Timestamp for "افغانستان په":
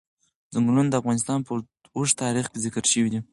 1.01-1.51